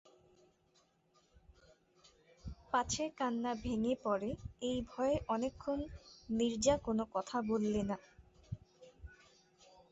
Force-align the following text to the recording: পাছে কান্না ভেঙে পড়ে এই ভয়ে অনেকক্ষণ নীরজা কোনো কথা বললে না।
পাছে 2.71 3.05
কান্না 3.17 3.51
ভেঙে 3.63 3.93
পড়ে 4.03 4.29
এই 4.61 4.77
ভয়ে 4.89 5.15
অনেকক্ষণ 5.27 5.79
নীরজা 6.29 6.75
কোনো 6.85 7.03
কথা 7.15 7.37
বললে 7.49 7.81
না। 7.83 7.97